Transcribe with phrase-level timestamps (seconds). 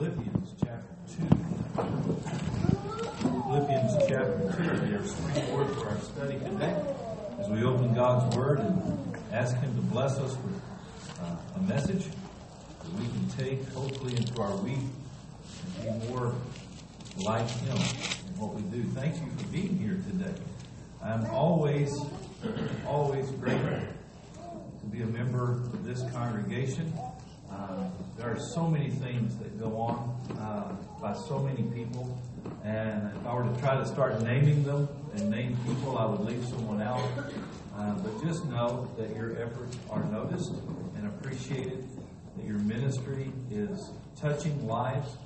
[0.00, 1.28] Philippians chapter 2.
[3.20, 4.88] Philippians chapter 2.
[4.88, 6.74] There's three words for our study today
[7.38, 10.62] as we open God's Word and ask Him to bless us with
[11.20, 16.34] uh, a message that we can take hopefully into our week and be more
[17.18, 18.82] like Him in what we do.
[18.92, 20.32] Thank you for being here today.
[21.04, 21.94] I'm always,
[22.86, 23.80] always grateful
[24.80, 26.90] to be a member of this congregation.
[27.60, 32.18] Uh, there are so many things that go on uh, by so many people,
[32.64, 36.20] and if I were to try to start naming them and name people, I would
[36.20, 37.02] leave someone out.
[37.76, 40.52] Uh, but just know that your efforts are noticed
[40.96, 41.86] and appreciated,
[42.36, 45.16] that your ministry is touching lives,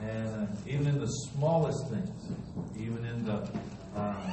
[0.00, 2.32] and uh, even in the smallest things,
[2.78, 3.48] even in the
[3.96, 4.32] uh,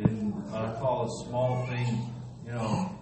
[0.00, 2.12] in, in what I call a small thing,
[2.44, 2.98] you know,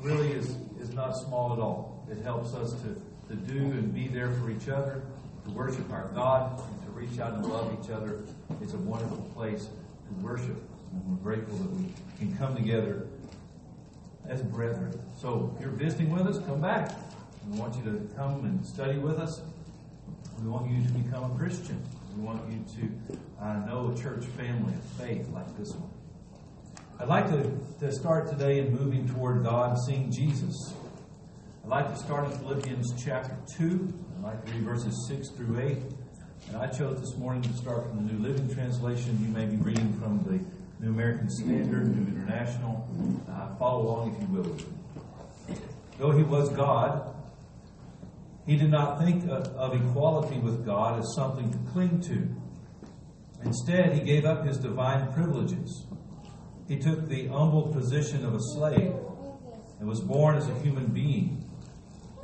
[0.00, 2.06] really is is not small at all.
[2.10, 2.96] It helps us to
[3.28, 5.02] to do and be there for each other,
[5.44, 8.20] to worship our God, and to reach out and love each other.
[8.60, 10.62] It's a wonderful place to worship.
[10.92, 13.06] And we're grateful that we can come together
[14.28, 14.98] as brethren.
[15.16, 16.92] So if you're visiting with us, come back.
[17.48, 19.40] We want you to come and study with us.
[20.42, 21.82] We want you to become a Christian.
[22.16, 25.90] We want you to uh, know a church family of faith like this one.
[26.98, 30.72] I'd like to, to start today in moving toward God, seeing Jesus.
[31.66, 33.92] I'd like to start in Philippians chapter 2.
[34.18, 35.78] I'd like to read verses 6 through 8.
[36.46, 39.18] And I chose this morning to start from the New Living Translation.
[39.20, 40.38] You may be reading from the
[40.78, 42.88] New American Standard, New International.
[43.28, 44.56] Uh, follow along if you will.
[45.98, 47.12] Though he was God,
[48.46, 52.28] he did not think of, of equality with God as something to cling to.
[53.44, 55.84] Instead, he gave up his divine privileges.
[56.68, 58.94] He took the humble position of a slave
[59.80, 61.42] and was born as a human being.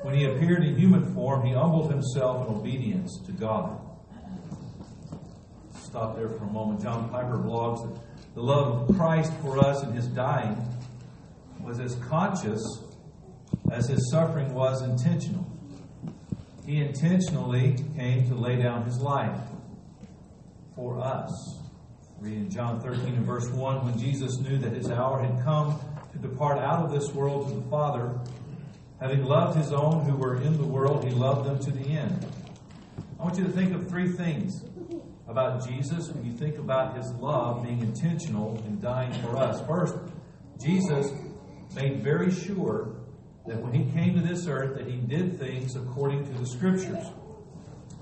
[0.03, 3.78] When he appeared in human form, he humbled himself in obedience to God.
[5.77, 6.83] Stop there for a moment.
[6.83, 8.00] John Piper blogs that
[8.34, 10.56] the love of Christ for us in his dying
[11.60, 12.62] was as conscious
[13.71, 15.47] as his suffering was intentional.
[16.66, 19.38] He intentionally came to lay down his life
[20.75, 21.31] for us.
[22.19, 25.78] Reading John 13 and verse 1, when Jesus knew that his hour had come
[26.12, 28.19] to depart out of this world to the Father,
[29.02, 32.24] having loved his own who were in the world, he loved them to the end.
[33.18, 34.62] I want you to think of three things
[35.26, 39.60] about Jesus when you think about his love being intentional in dying for us.
[39.66, 39.96] First,
[40.62, 41.10] Jesus
[41.74, 42.94] made very sure
[43.46, 47.04] that when he came to this earth that he did things according to the scriptures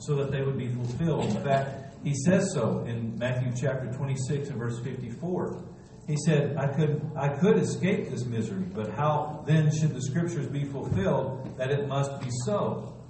[0.01, 1.25] so that they would be fulfilled.
[1.31, 5.65] In fact, he says so in Matthew chapter 26 and verse 54.
[6.11, 10.49] He said, I could, I could escape this misery, but how then should the scriptures
[10.49, 13.01] be fulfilled that it must be so?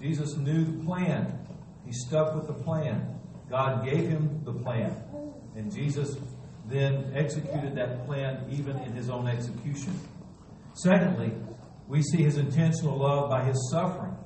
[0.00, 1.44] Jesus knew the plan.
[1.84, 3.18] He stuck with the plan.
[3.50, 4.94] God gave him the plan.
[5.56, 6.16] And Jesus
[6.66, 9.98] then executed that plan even in his own execution.
[10.74, 11.32] Secondly,
[11.88, 14.16] we see his intentional love by his suffering.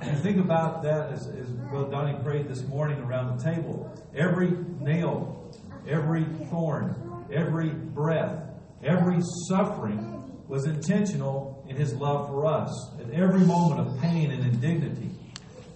[0.00, 3.88] And think about that as, as Brother Donnie prayed this morning around the table.
[4.16, 4.50] Every
[4.80, 5.54] nail,
[5.86, 8.44] every thorn, every breath,
[8.82, 12.70] every suffering was intentional in his love for us.
[13.00, 15.10] At every moment of pain and indignity,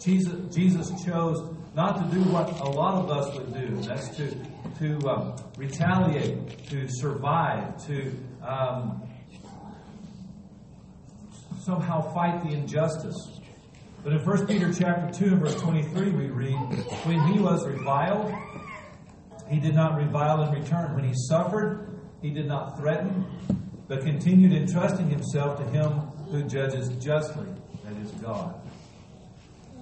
[0.01, 3.77] Jesus, Jesus chose not to do what a lot of us would do.
[3.83, 4.35] That's to
[4.79, 8.13] to um, retaliate, to survive, to
[8.43, 9.03] um,
[11.63, 13.41] somehow fight the injustice.
[14.05, 16.55] But in 1 Peter chapter 2 and verse 23 we read,
[17.05, 18.33] When he was reviled,
[19.49, 20.95] he did not revile in return.
[20.95, 23.25] When he suffered, he did not threaten,
[23.89, 25.93] but continued entrusting himself to him
[26.31, 27.47] who judges justly,
[27.85, 28.61] that is God.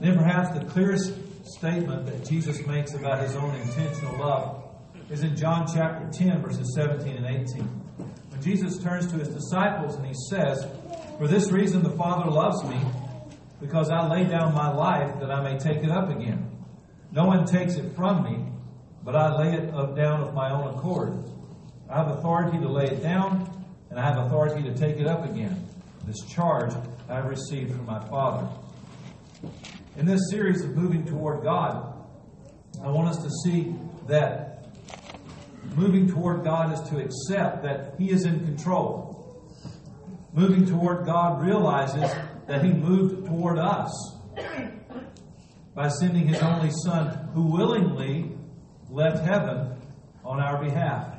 [0.01, 1.15] Then perhaps the clearest
[1.47, 4.65] statement that Jesus makes about his own intentional love
[5.11, 7.63] is in John chapter 10, verses 17 and 18.
[7.63, 10.67] When Jesus turns to his disciples and he says,
[11.19, 12.81] For this reason the Father loves me,
[13.61, 16.51] because I lay down my life that I may take it up again.
[17.13, 18.45] No one takes it from me,
[19.05, 21.23] but I lay it up down of my own accord.
[21.91, 25.25] I have authority to lay it down, and I have authority to take it up
[25.29, 25.67] again.
[26.07, 26.73] This charge
[27.09, 28.49] I have received from my Father.
[29.97, 31.95] In this series of moving toward God,
[32.83, 33.75] I want us to see
[34.09, 34.67] that
[35.77, 39.43] moving toward God is to accept that He is in control.
[40.33, 42.11] Moving toward God realizes
[42.47, 44.17] that He moved toward us
[45.75, 48.34] by sending His only Son, who willingly
[48.95, 49.77] left heaven
[50.25, 51.15] on our behalf.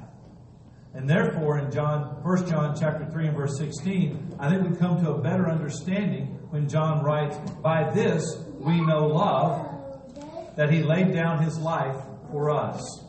[0.93, 5.03] And therefore, in John, 1 John chapter 3 and verse 16, I think we come
[5.03, 8.23] to a better understanding when John writes, By this
[8.59, 11.97] we know love, that he laid down his life
[12.31, 13.03] for us.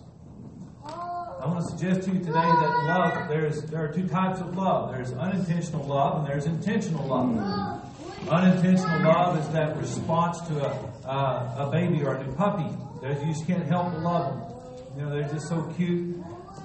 [0.85, 4.57] I want to suggest to you today that love, there's, there are two types of
[4.57, 4.93] love.
[4.93, 7.83] There's unintentional love and there's intentional love.
[8.29, 12.77] Unintentional love is that response to a, uh, a baby or a new puppy.
[13.01, 14.56] There's, you just can't help but love them.
[14.97, 16.17] You know, they're just so cute.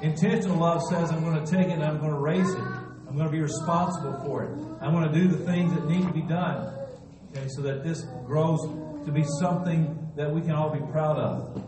[0.02, 2.64] Intentional love says, I'm going to take it and I'm going to raise it.
[3.12, 4.52] I'm going to be responsible for it.
[4.82, 6.74] I'm going to do the things that need to be done.
[7.32, 8.62] Okay, so that this grows
[9.06, 11.62] to be something that we can all be proud of.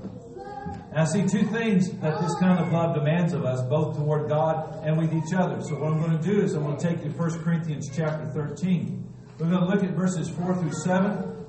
[0.92, 4.30] And I see two things that this kind of love demands of us, both toward
[4.30, 5.62] God and with each other.
[5.62, 7.90] So what I'm going to do is I'm going to take you to 1 Corinthians
[7.94, 9.14] chapter 13.
[9.38, 11.46] We're going to look at verses 4 through 7.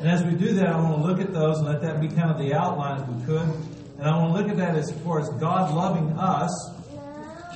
[0.00, 2.08] And as we do that, I want to look at those and let that be
[2.08, 3.73] kind of the outline if we could.
[3.98, 6.70] And I want to look at that as far as God loving us,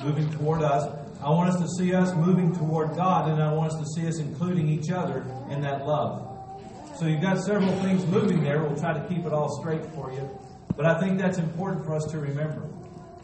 [0.03, 0.95] moving toward us.
[1.21, 4.07] I want us to see us moving toward God, and I want us to see
[4.07, 6.25] us including each other in that love.
[6.97, 8.63] So you've got several things moving there.
[8.63, 10.29] We'll try to keep it all straight for you.
[10.77, 12.69] But I think that's important for us to remember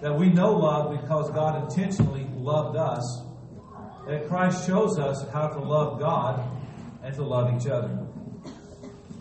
[0.02, 3.22] that we know love because God intentionally loved us.
[4.08, 6.48] That Christ shows us how to love God
[7.04, 8.06] and to love each other.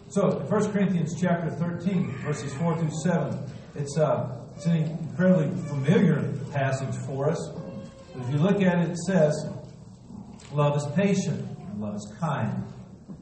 [0.08, 3.38] So, 1 Corinthians chapter 13, verses 4 through 7.
[3.74, 7.50] It's, uh, it's an incredibly familiar passage for us.
[8.14, 9.48] If you look at it, it says,
[10.52, 12.64] Love is patient, and love is kind.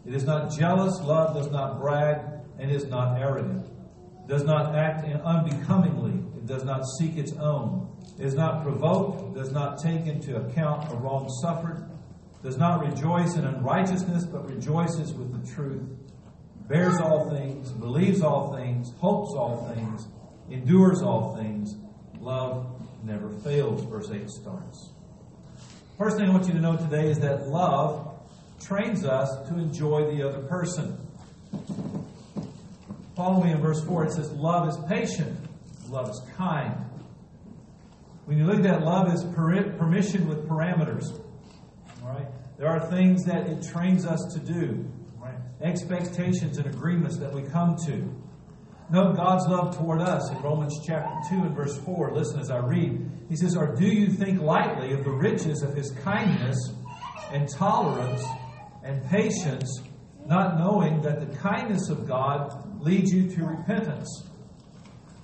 [0.04, 2.18] It is not jealous, love does not brag,
[2.58, 3.64] and is not arrogant.
[3.64, 7.88] It does not act unbecomingly, it does not seek its own.
[8.18, 11.88] It is not provoked, does not take into account a wrong suffered,
[12.42, 15.88] does not rejoice in unrighteousness, but rejoices with the truth,
[16.68, 20.06] bears all things, believes all things, hopes all things,
[20.50, 21.76] endures all things.
[22.20, 22.66] Love
[23.04, 24.90] never fails, verse 8 starts.
[25.98, 28.18] First thing I want you to know today is that love
[28.64, 30.96] trains us to enjoy the other person.
[33.16, 34.04] Follow me in verse 4.
[34.04, 35.38] It says, Love is patient,
[35.88, 36.74] love is kind.
[38.24, 41.12] When you look at that, love is permission with parameters.
[42.02, 42.26] All right?
[42.56, 45.34] There are things that it trains us to do, right?
[45.60, 48.21] expectations and agreements that we come to.
[48.92, 52.12] Note God's love toward us in Romans chapter 2 and verse 4.
[52.12, 53.10] Listen as I read.
[53.30, 56.58] He says, Or do you think lightly of the riches of his kindness
[57.30, 58.22] and tolerance
[58.84, 59.80] and patience,
[60.26, 64.24] not knowing that the kindness of God leads you to repentance?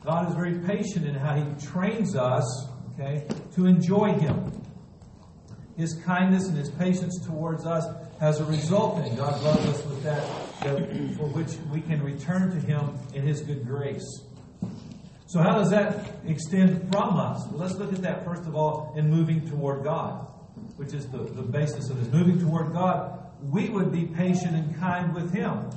[0.03, 4.51] God is very patient in how he trains us, okay, to enjoy him.
[5.77, 7.85] His kindness and his patience towards us
[8.19, 12.51] has a result in God loves us with that, that for which we can return
[12.51, 14.23] to him in his good grace.
[15.27, 17.47] So, how does that extend from us?
[17.51, 20.27] Well, let's look at that first of all in moving toward God,
[20.77, 22.13] which is the, the basis of this.
[22.13, 25.71] Moving toward God, we would be patient and kind with Him.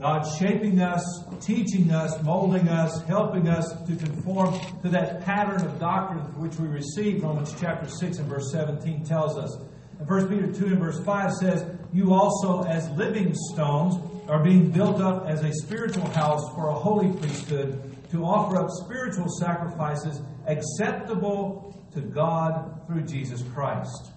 [0.00, 1.04] God shaping us,
[1.40, 6.66] teaching us, molding us, helping us to conform to that pattern of doctrine which we
[6.66, 7.22] receive.
[7.22, 9.56] Romans chapter 6 and verse 17 tells us.
[9.98, 13.96] And 1 Peter 2 and verse 5 says, You also, as living stones,
[14.28, 18.68] are being built up as a spiritual house for a holy priesthood to offer up
[18.70, 24.10] spiritual sacrifices acceptable to God through Jesus Christ.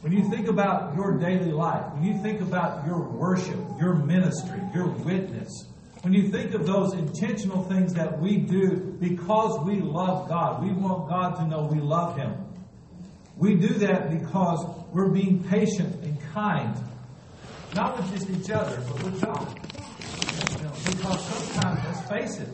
[0.00, 4.60] When you think about your daily life, when you think about your worship, your ministry,
[4.74, 5.66] your witness,
[6.02, 10.72] when you think of those intentional things that we do because we love God, we
[10.72, 12.34] want God to know we love Him.
[13.40, 16.76] We do that because we're being patient and kind,
[17.74, 19.58] not with just each other, but with God.
[20.58, 22.48] You know, because sometimes, let's face it,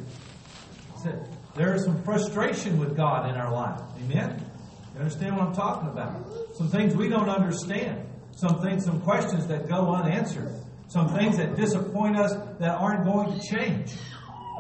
[1.56, 3.80] there is some frustration with God in our life.
[4.04, 4.44] Amen?
[4.94, 6.24] You understand what I'm talking about?
[6.56, 8.06] Some things we don't understand.
[8.36, 10.52] Some things, some questions that go unanswered.
[10.86, 13.94] Some things that disappoint us that aren't going to change.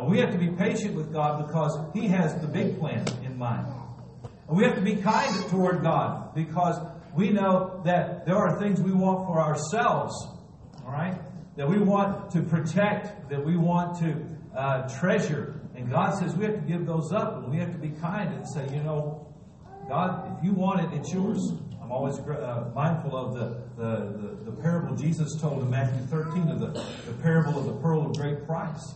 [0.00, 3.38] And we have to be patient with God because He has the big plan in
[3.38, 3.66] mind.
[4.48, 6.78] And we have to be kind toward God because
[7.14, 10.14] we know that there are things we want for ourselves,
[10.84, 11.18] all right?
[11.56, 14.24] That we want to protect, that we want to
[14.56, 15.60] uh, treasure.
[15.74, 18.32] And God says we have to give those up and we have to be kind
[18.32, 19.26] and say, you know,
[19.88, 21.52] God, if you want it, it's yours.
[21.80, 26.48] I'm always uh, mindful of the, the, the, the, parable Jesus told in Matthew 13
[26.48, 26.66] of the,
[27.06, 28.94] the parable of the pearl of great price.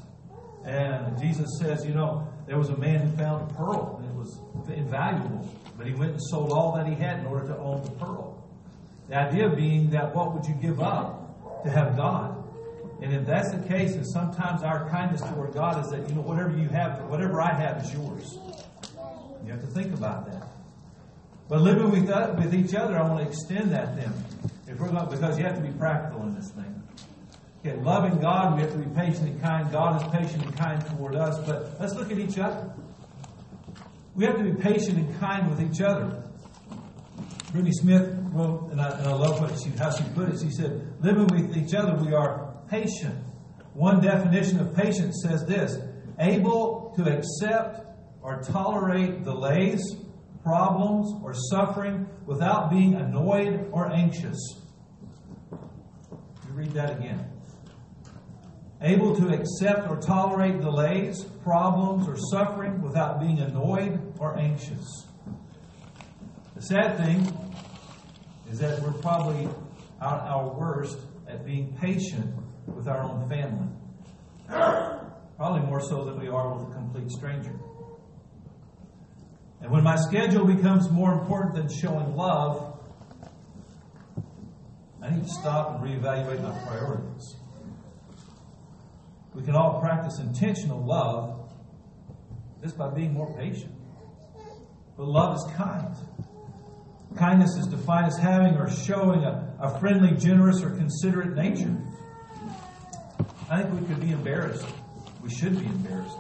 [0.64, 5.48] And Jesus says, you know, there was a man who found a pearl, was invaluable,
[5.76, 8.42] but he went and sold all that he had in order to own the pearl.
[9.08, 12.36] The idea being that what would you give up to have God?
[13.02, 16.20] And if that's the case, and sometimes our kindness toward God is that, you know,
[16.20, 18.38] whatever you have, whatever I have is yours.
[19.44, 20.46] You have to think about that.
[21.48, 24.12] But living with, uh, with each other, I want to extend that then.
[24.68, 26.82] If we're going, because you have to be practical in this thing.
[27.66, 29.70] Okay, loving God, we have to be patient and kind.
[29.72, 31.38] God is patient and kind toward us.
[31.44, 32.70] But let's look at each other.
[34.20, 36.22] We have to be patient and kind with each other.
[37.52, 40.38] Brittany Smith wrote, and I, and I love what she, how she put it.
[40.38, 43.16] She said, living with each other, we are patient.
[43.72, 45.78] One definition of patience says this
[46.18, 47.80] able to accept
[48.20, 49.96] or tolerate delays,
[50.42, 54.36] problems, or suffering without being annoyed or anxious.
[55.50, 57.29] Me read that again.
[58.82, 65.06] Able to accept or tolerate delays, problems, or suffering without being annoyed or anxious.
[66.56, 67.30] The sad thing
[68.50, 69.46] is that we're probably
[70.00, 72.34] at our worst at being patient
[72.66, 73.68] with our own family.
[75.37, 77.54] Probably more so than we are with a complete stranger.
[79.60, 82.78] And when my schedule becomes more important than showing love,
[85.02, 87.37] I need to stop and reevaluate my priorities.
[89.34, 91.50] We can all practice intentional love
[92.62, 93.72] just by being more patient.
[94.96, 95.94] But love is kind.
[97.16, 101.75] Kindness is defined as having or showing a, a friendly, generous, or considerate nature.
[103.49, 104.64] I think we could be embarrassed.
[105.22, 106.16] We should be embarrassed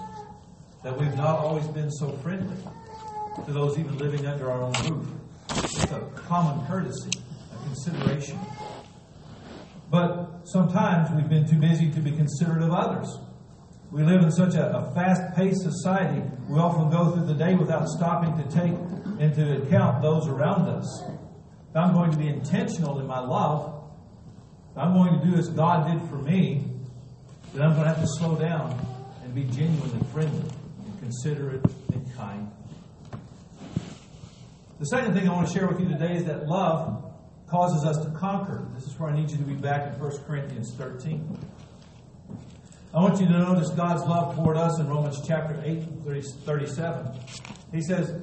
[0.82, 2.56] that we've not always been so friendly
[3.44, 5.06] to those even living under our own roof.
[5.50, 7.10] It's a common courtesy,
[7.54, 8.38] a consideration.
[10.52, 13.20] Sometimes we've been too busy to be considerate of others.
[13.92, 17.54] We live in such a, a fast paced society, we often go through the day
[17.54, 18.72] without stopping to take
[19.20, 21.04] into account those around us.
[21.70, 23.90] If I'm going to be intentional in my love,
[24.72, 26.64] if I'm going to do as God did for me,
[27.54, 28.74] then I'm going to have to slow down
[29.22, 30.50] and be genuinely friendly
[30.84, 32.50] and considerate and kind.
[34.80, 37.09] The second thing I want to share with you today is that love
[37.50, 38.64] causes us to conquer.
[38.74, 41.38] This is where I need you to be back in 1 Corinthians 13.
[42.94, 45.82] I want you to notice God's love toward us in Romans chapter 8,
[46.44, 47.08] 37.
[47.72, 48.14] He says,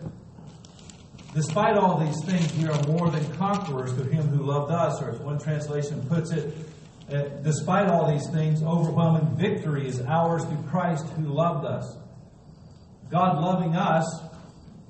[1.34, 5.12] Despite all these things, we are more than conquerors through him who loved us, or
[5.12, 6.54] as one translation puts it,
[7.12, 11.96] uh, despite all these things, overwhelming victory is ours through Christ who loved us.
[13.10, 14.06] God loving us,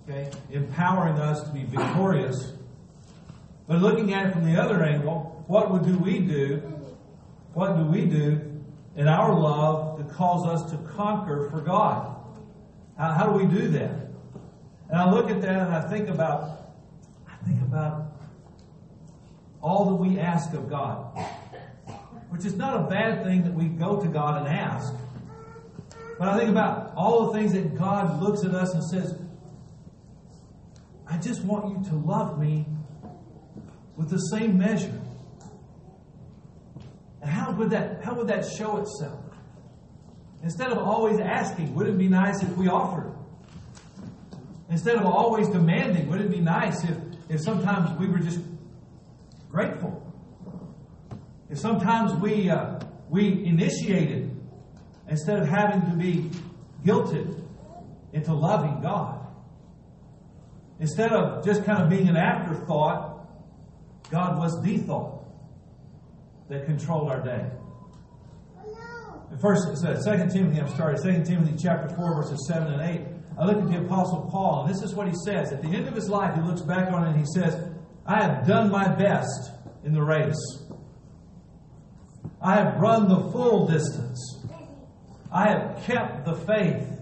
[0.07, 2.53] okay, empowering us to be victorious
[3.67, 6.57] but looking at it from the other angle, what would do we do?
[7.53, 8.63] What do we do
[8.95, 12.15] in our love to cause us to conquer for God?
[12.97, 14.07] How, how do we do that?
[14.89, 16.73] And I look at that and I think about,
[17.27, 18.13] I think about
[19.61, 21.17] all that we ask of God,
[22.29, 24.93] which is not a bad thing that we go to God and ask.
[26.17, 29.15] But I think about all the things that God looks at us and says,
[31.05, 32.65] I just want you to love me
[33.97, 35.01] with the same measure.
[37.21, 39.23] And how would that how would that show itself?
[40.43, 43.11] Instead of always asking, would it be nice if we offered?
[44.69, 46.97] Instead of always demanding, would it be nice if,
[47.29, 48.39] if sometimes we were just
[49.49, 50.03] grateful?
[51.49, 54.31] If sometimes we uh, we initiated
[55.09, 56.29] instead of having to be
[56.85, 57.43] guilted
[58.13, 59.25] into loving God.
[60.79, 63.16] Instead of just kind of being an afterthought
[64.09, 65.25] God was the thought
[66.49, 67.45] that controlled our day.
[69.31, 73.05] In first, Second Timothy, I'm sorry, Second Timothy chapter four, verses seven and eight.
[73.37, 75.51] I look at the Apostle Paul, and this is what he says.
[75.51, 77.61] At the end of his life, he looks back on it and he says,
[78.05, 79.51] I have done my best
[79.83, 80.63] in the race.
[82.41, 84.45] I have run the full distance.
[85.31, 86.96] I have kept the faith.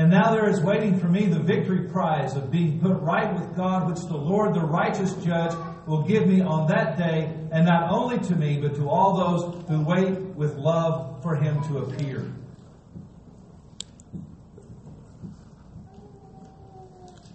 [0.00, 3.54] And now there is waiting for me the victory prize of being put right with
[3.54, 5.54] God, which the Lord, the righteous judge,
[5.86, 9.68] will give me on that day, and not only to me, but to all those
[9.68, 12.32] who wait with love for him to appear.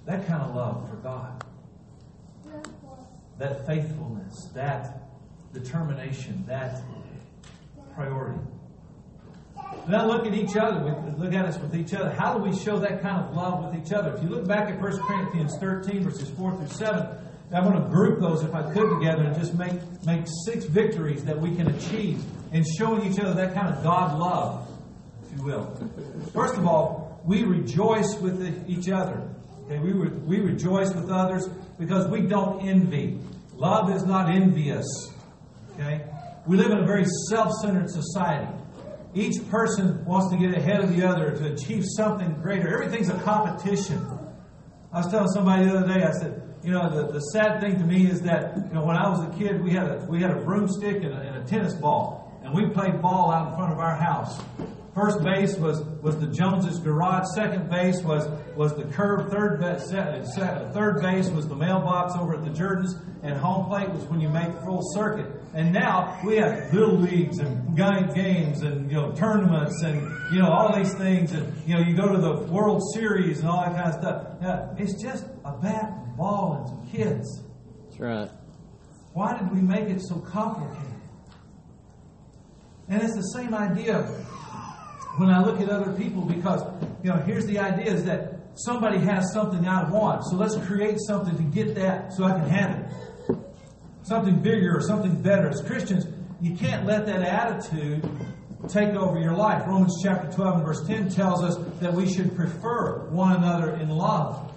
[0.07, 1.43] That kind of love for God,
[3.37, 5.03] that faithfulness, that
[5.53, 6.81] determination, that
[7.93, 8.39] priority.
[9.87, 11.13] Now look at each other.
[11.17, 12.11] Look at us with each other.
[12.11, 14.15] How do we show that kind of love with each other?
[14.15, 17.07] If you look back at 1 Corinthians 13, verses 4 through 7,
[17.53, 19.73] I want to group those, if I could, together and just make,
[20.05, 24.17] make six victories that we can achieve in showing each other that kind of God
[24.17, 24.67] love,
[25.23, 25.75] if you will.
[26.33, 29.29] First of all, we rejoice with each other.
[29.65, 31.47] Okay, we, re- we rejoice with others
[31.79, 33.19] because we don't envy.
[33.55, 34.85] Love is not envious.
[35.73, 36.05] Okay?
[36.47, 38.51] We live in a very self centered society.
[39.15, 42.67] Each person wants to get ahead of the other to achieve something greater.
[42.67, 44.05] Everything's a competition.
[44.91, 47.79] I was telling somebody the other day, I said, you know, the, the sad thing
[47.79, 50.21] to me is that, you know, when I was a kid, we had a, we
[50.21, 52.39] had a broomstick and a, and a tennis ball.
[52.43, 54.39] and we played ball out in front of our house.
[54.95, 57.25] First base was, was the Joneses garage.
[57.35, 59.29] Second base was, was the curb.
[59.29, 62.97] Third, third base was the mailbox over at the Jordans.
[63.21, 65.29] And home plate was when you made full circuit.
[65.53, 70.49] And now we have little leagues and games and you know tournaments and you know
[70.49, 73.75] all these things and you know you go to the World Series and all that
[73.75, 74.41] kind of stuff.
[74.41, 77.41] Now, it's just a bat and ball and some kids.
[77.83, 78.29] That's right.
[79.13, 80.93] Why did we make it so complicated?
[82.87, 84.07] And it's the same idea
[85.17, 86.61] when I look at other people because,
[87.03, 90.23] you know, here's the idea is that somebody has something I want.
[90.25, 93.37] So let's create something to get that so I can have it.
[94.03, 95.49] Something bigger or something better.
[95.49, 96.05] As Christians,
[96.41, 98.07] you can't let that attitude
[98.67, 99.63] take over your life.
[99.67, 103.89] Romans chapter 12 and verse 10 tells us that we should prefer one another in
[103.89, 104.51] love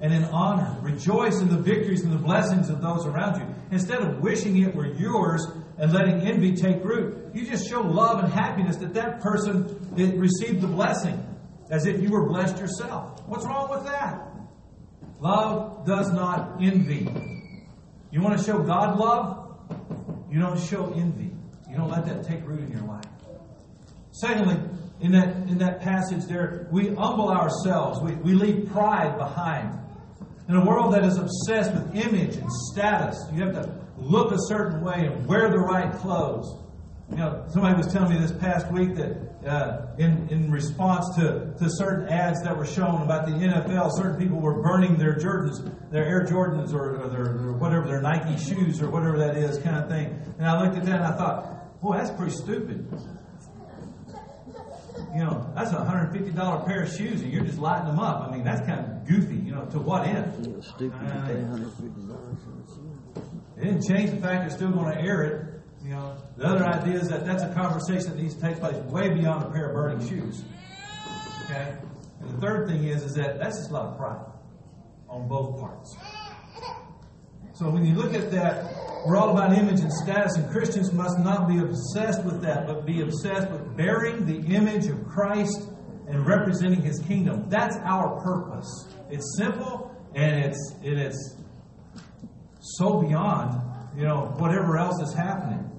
[0.00, 0.76] and in honor.
[0.80, 3.54] Rejoice in the victories and the blessings of those around you.
[3.70, 5.46] Instead of wishing it were yours,
[5.78, 7.34] and letting envy take root.
[7.34, 9.64] You just show love and happiness that that person
[10.18, 11.20] received the blessing
[11.70, 13.20] as if you were blessed yourself.
[13.26, 14.30] What's wrong with that?
[15.20, 17.08] Love does not envy.
[18.10, 19.58] You want to show God love?
[20.30, 21.30] You don't show envy.
[21.70, 23.04] You don't let that take root in your life.
[24.12, 24.56] Secondly,
[25.00, 28.00] in that, in that passage there, we humble ourselves.
[28.00, 29.78] We, we leave pride behind.
[30.48, 34.38] In a world that is obsessed with image and status, you have to look a
[34.46, 36.60] certain way and wear the right clothes.
[37.10, 41.54] You know, somebody was telling me this past week that uh, in, in response to,
[41.58, 45.90] to certain ads that were shown about the NFL, certain people were burning their Jordans,
[45.90, 49.58] their Air Jordans or, or their or whatever, their Nike shoes or whatever that is,
[49.58, 50.18] kind of thing.
[50.38, 52.86] And I looked at that and I thought, boy, that's pretty stupid.
[55.14, 58.28] You know, that's a $150 pair of shoes and you're just lighting them up.
[58.28, 60.64] I mean, that's kind of goofy, you know, to what end?
[60.64, 62.44] Stupid to pay $150
[63.56, 65.60] it didn't change the fact they're still going to air it.
[65.84, 68.74] You know, the other idea is that that's a conversation that needs to take place
[68.90, 70.42] way beyond a pair of burning shoes.
[71.44, 71.76] Okay?
[72.20, 74.24] And the third thing is, is that that's just a lot of pride
[75.08, 75.94] on both parts.
[77.52, 78.72] So when you look at that,
[79.04, 82.86] we're all about image and status, and Christians must not be obsessed with that, but
[82.86, 85.68] be obsessed with bearing the image of Christ
[86.08, 87.48] and representing His kingdom.
[87.48, 88.88] That's our purpose.
[89.10, 91.36] It's simple and it's it's
[92.60, 93.60] so beyond,
[93.96, 95.70] you know, whatever else is happening.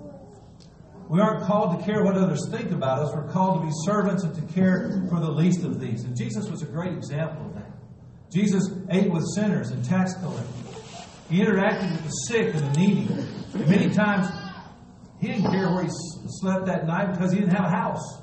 [1.09, 3.13] We aren't called to care what others think about us.
[3.13, 6.03] We're called to be servants and to care for the least of these.
[6.03, 7.71] And Jesus was a great example of that.
[8.31, 10.64] Jesus ate with sinners and tax collectors.
[11.29, 13.07] He interacted with the sick and the needy.
[13.53, 14.27] And many times,
[15.19, 18.21] he didn't care where he slept that night because he didn't have a house.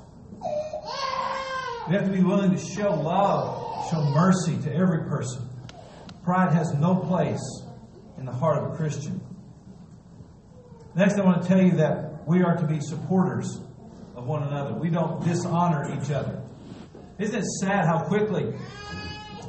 [1.87, 5.49] We have to be willing to show love, show mercy to every person.
[6.23, 7.41] Pride has no place
[8.17, 9.19] in the heart of a Christian.
[10.95, 13.59] Next, I want to tell you that we are to be supporters
[14.15, 14.75] of one another.
[14.75, 16.41] We don't dishonor each other.
[17.19, 18.53] Isn't it sad how quickly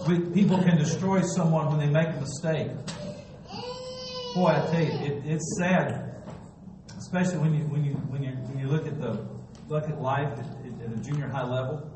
[0.08, 2.70] we, people can destroy someone when they make a mistake?
[4.34, 6.12] Boy, I tell you, it, it's sad,
[6.98, 9.24] especially when you when you when you when you look at the
[9.68, 10.46] look at life at,
[10.84, 11.88] at a junior high level.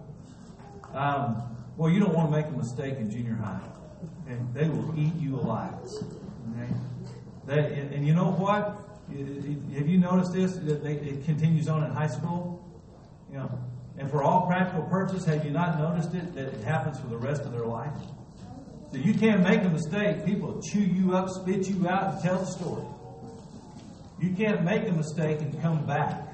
[0.95, 1.43] Um,
[1.77, 3.61] well, you don't want to make a mistake in junior high,
[4.29, 5.75] and they will eat you alive.
[5.83, 6.73] Okay?
[7.47, 8.87] That, and, and you know what?
[9.75, 10.55] Have you noticed this?
[10.59, 12.65] That they, it continues on in high school.
[13.33, 13.59] You know,
[13.99, 17.17] and for all practical purposes, have you not noticed it that it happens for the
[17.17, 17.91] rest of their life?
[18.91, 20.25] So you can't make a mistake.
[20.25, 22.85] People chew you up, spit you out, and tell the story.
[24.21, 26.25] You can't make a mistake and come back.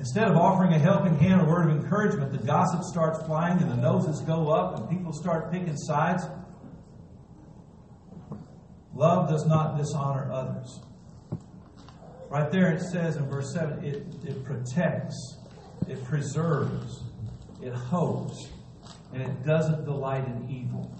[0.00, 3.70] Instead of offering a helping hand a word of encouragement, the gossip starts flying and
[3.70, 6.24] the noses go up and people start picking sides.
[8.94, 10.80] Love does not dishonor others.
[12.30, 15.36] Right there it says in verse 7 it, it protects,
[15.86, 17.02] it preserves,
[17.62, 18.48] it hopes,
[19.12, 20.94] and it doesn't delight in evil.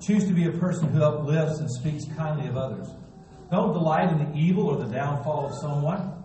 [0.00, 2.88] Choose to be a person who uplifts and speaks kindly of others.
[3.50, 6.24] Don't delight in the evil or the downfall of someone,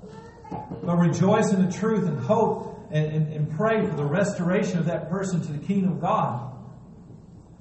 [0.83, 4.85] but rejoice in the truth and hope and, and, and pray for the restoration of
[4.85, 6.55] that person to the kingdom of God.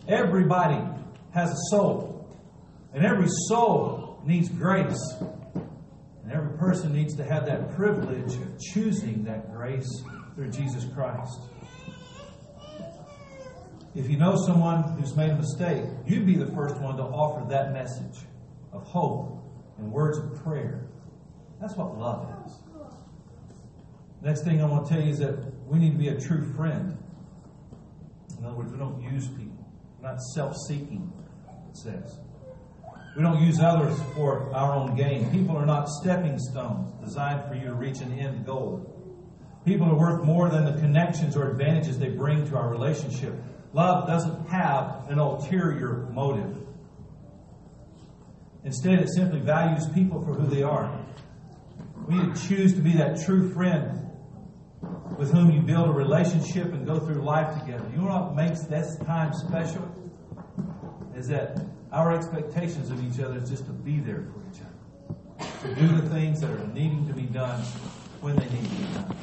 [0.06, 0.80] Everybody
[1.32, 2.14] has a soul.
[2.92, 5.00] And every soul needs grace.
[6.22, 9.88] And every person needs to have that privilege of choosing that grace
[10.34, 11.40] through Jesus Christ.
[13.94, 17.48] If you know someone who's made a mistake, you'd be the first one to offer
[17.50, 18.24] that message
[18.72, 19.40] of hope
[19.78, 20.88] and words of prayer.
[21.60, 22.58] That's what love is.
[24.20, 25.36] Next thing I want to tell you is that
[25.68, 26.98] we need to be a true friend.
[28.38, 29.64] In other words, we don't use people.
[30.00, 31.12] We're not self seeking,
[31.70, 32.18] it says.
[33.16, 35.30] We don't use others for our own gain.
[35.30, 38.90] People are not stepping stones designed for you to reach an end goal.
[39.64, 43.34] People are worth more than the connections or advantages they bring to our relationship.
[43.74, 46.56] Love doesn't have an ulterior motive.
[48.62, 50.96] Instead, it simply values people for who they are.
[52.06, 54.00] We need to choose to be that true friend
[55.18, 57.84] with whom you build a relationship and go through life together.
[57.90, 59.82] You know what makes this time special?
[61.16, 61.58] Is that
[61.90, 66.00] our expectations of each other is just to be there for each other, to do
[66.00, 67.60] the things that are needing to be done
[68.20, 69.16] when they need to be done.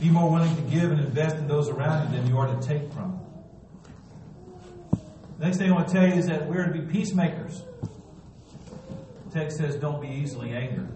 [0.00, 2.66] Be more willing to give and invest in those around you than you are to
[2.66, 5.00] take from them.
[5.38, 7.62] The next thing I want to tell you is that we're to be peacemakers.
[9.26, 10.88] The text says, don't be easily angered.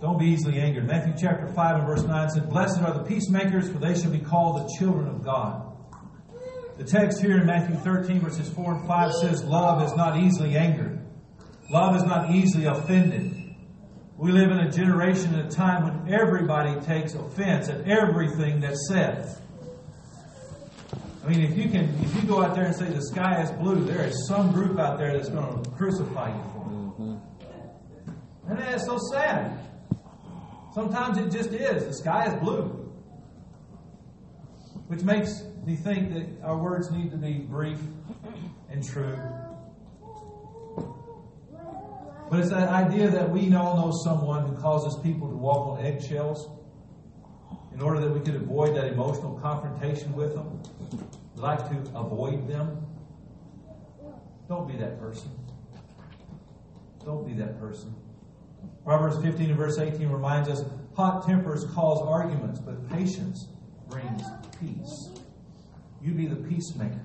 [0.00, 0.86] Don't be easily angered.
[0.86, 4.18] Matthew chapter 5 and verse 9 says, Blessed are the peacemakers, for they shall be
[4.18, 5.74] called the children of God.
[6.76, 10.56] The text here in Matthew 13, verses 4 and 5 says, Love is not easily
[10.56, 11.00] angered.
[11.70, 13.35] Love is not easily offended.
[14.18, 18.88] We live in a generation and a time when everybody takes offense at everything that's
[18.88, 19.36] said.
[21.22, 23.50] I mean, if you can, if you go out there and say the sky is
[23.50, 26.72] blue, there is some group out there that's going to crucify you for it.
[26.72, 27.16] Mm-hmm.
[28.48, 29.58] And that's so sad.
[30.72, 31.84] Sometimes it just is.
[31.84, 32.90] The sky is blue.
[34.86, 37.80] Which makes me think that our words need to be brief
[38.70, 39.18] and true.
[42.28, 45.84] But it's that idea that we all know someone who causes people to walk on
[45.84, 46.48] eggshells
[47.72, 50.60] in order that we could avoid that emotional confrontation with them.
[51.34, 52.84] We like to avoid them.
[54.48, 55.30] Don't be that person.
[57.04, 57.94] Don't be that person.
[58.84, 60.64] Proverbs 15 and verse 18 reminds us
[60.96, 63.46] hot tempers cause arguments, but patience
[63.88, 64.22] brings
[64.60, 65.10] peace.
[66.00, 67.00] You be the peacemaker,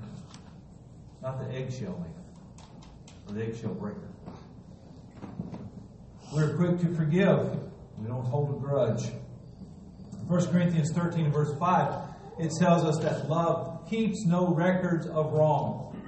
[1.21, 4.10] not the eggshell maker or the eggshell breaker.
[6.31, 7.59] We're quick to forgive.
[7.97, 9.09] We don't hold a grudge.
[10.27, 11.93] 1 Corinthians 13 verse 5,
[12.39, 16.01] it tells us that love keeps no records of wrong.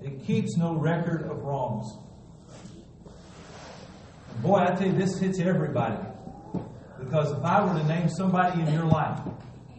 [0.00, 1.92] It keeps no record of wrongs.
[4.42, 5.96] Boy, I tell you, this hits everybody.
[7.00, 9.18] Because if I were to name somebody in your life,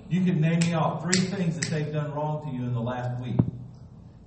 [0.10, 2.82] you could name me off three things that they've done wrong to you in the
[2.82, 3.40] last week.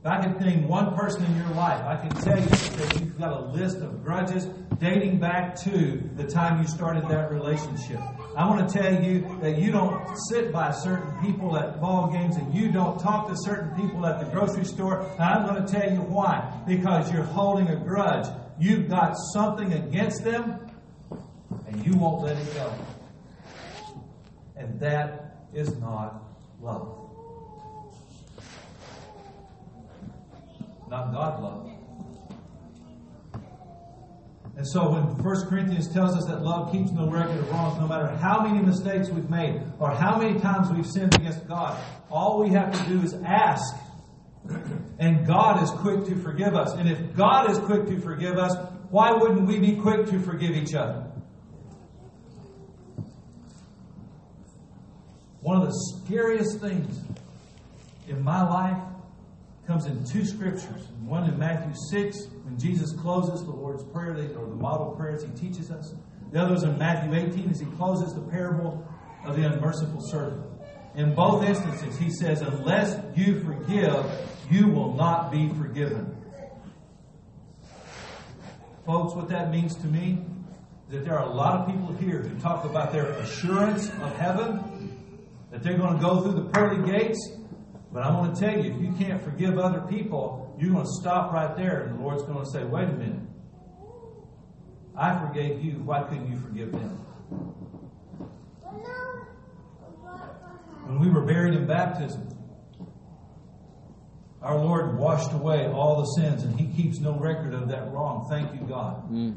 [0.01, 3.19] If I could name one person in your life, I can tell you that you've
[3.19, 4.47] got a list of grudges
[4.81, 8.01] dating back to the time you started that relationship.
[8.35, 12.37] I want to tell you that you don't sit by certain people at ball games
[12.37, 15.01] and you don't talk to certain people at the grocery store.
[15.01, 16.63] And I'm going to tell you why.
[16.67, 18.27] Because you're holding a grudge.
[18.59, 20.71] You've got something against them
[21.67, 22.73] and you won't let it go.
[24.57, 26.23] And that is not
[26.61, 26.97] love.
[30.89, 31.80] Not God love.
[34.61, 37.89] And so when 1 Corinthians tells us that love keeps no record of wrongs, no
[37.89, 42.39] matter how many mistakes we've made or how many times we've sinned against God, all
[42.39, 43.75] we have to do is ask.
[44.99, 46.75] And God is quick to forgive us.
[46.75, 48.55] And if God is quick to forgive us,
[48.91, 51.11] why wouldn't we be quick to forgive each other?
[55.41, 55.73] One of the
[56.05, 57.01] scariest things
[58.07, 58.90] in my life
[59.71, 60.89] comes in two scriptures.
[61.05, 65.31] One in Matthew 6, when Jesus closes the Lord's Prayer, or the model prayers he
[65.31, 65.95] teaches us.
[66.33, 68.85] The other is in Matthew 18 as he closes the parable
[69.25, 70.45] of the unmerciful servant.
[70.97, 74.05] In both instances, he says, Unless you forgive,
[74.51, 76.17] you will not be forgiven.
[78.85, 80.19] Folks, what that means to me
[80.89, 84.19] is that there are a lot of people here who talk about their assurance of
[84.19, 84.97] heaven,
[85.53, 87.37] that they're going to go through the pearly gates.
[87.93, 90.93] But I'm going to tell you, if you can't forgive other people, you're going to
[91.01, 93.23] stop right there, and the Lord's going to say, Wait a minute.
[94.97, 95.73] I forgave you.
[95.83, 96.91] Why couldn't you forgive them?
[100.85, 102.29] When we were buried in baptism,
[104.43, 108.27] our Lord washed away all the sins, and He keeps no record of that wrong.
[108.29, 109.11] Thank you, God.
[109.11, 109.37] Mm.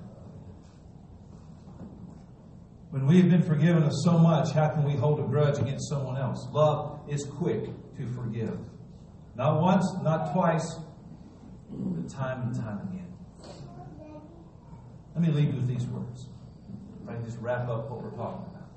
[2.90, 5.90] When we have been forgiven of so much, how can we hold a grudge against
[5.90, 6.48] someone else?
[6.52, 8.58] Love is quick to forgive.
[9.36, 10.76] Not once, not twice,
[11.70, 13.14] but time and time again.
[15.16, 16.28] Let me leave you with these words.
[17.08, 18.70] I just wrap up what we're talking about.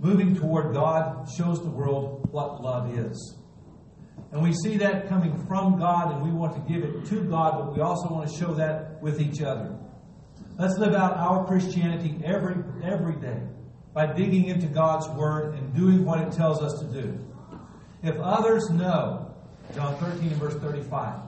[0.00, 3.36] Moving toward God shows the world what love is.
[4.30, 7.58] And we see that coming from God, and we want to give it to God,
[7.58, 9.76] but we also want to show that with each other.
[10.58, 13.40] Let's live out our Christianity every, every day
[13.94, 17.18] by digging into God's Word and doing what it tells us to do.
[18.02, 19.34] If others know,
[19.74, 21.20] John 13 verse 35,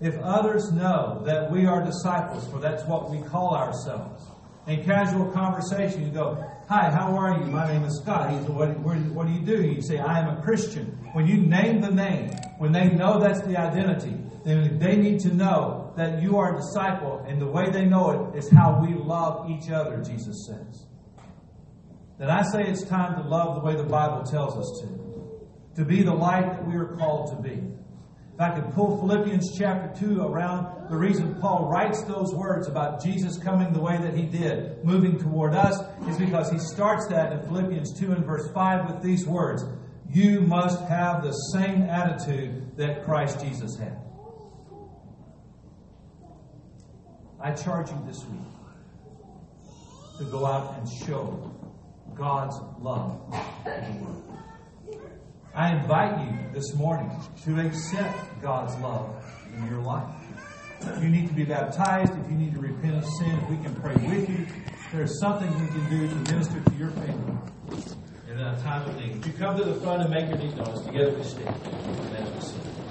[0.00, 4.24] If others know that we are disciples, for that's what we call ourselves,
[4.66, 7.46] in casual conversation, you go, Hi, how are you?
[7.46, 8.30] My name is Scott.
[8.32, 9.62] He said, what, what, what do you do?
[9.62, 10.86] You say, I am a Christian.
[11.12, 15.32] When you name the name, when they know that's the identity, then they need to
[15.32, 18.94] know that you are a disciple, and the way they know it is how we
[18.94, 20.86] love each other, Jesus says.
[22.18, 25.05] Then I say it's time to love the way the Bible tells us to,
[25.76, 27.62] to be the light that we are called to be.
[28.36, 33.02] If I could pull Philippians chapter 2 around, the reason Paul writes those words about
[33.02, 37.32] Jesus coming the way that he did, moving toward us, is because he starts that
[37.32, 39.64] in Philippians 2 and verse 5 with these words
[40.12, 43.98] You must have the same attitude that Christ Jesus had.
[47.40, 48.40] I charge you this week
[50.18, 51.54] to go out and show
[52.14, 53.20] God's love
[53.64, 54.45] in the world.
[55.56, 57.10] I invite you this morning
[57.44, 59.24] to accept God's love
[59.56, 60.14] in your life.
[60.82, 63.56] If you need to be baptized, if you need to repent of sin, if we
[63.64, 64.46] can pray with you,
[64.92, 67.38] there's something we can do to minister to your family
[68.28, 69.16] in that time of need.
[69.16, 72.75] If you come to the front and make your need known, together we stand.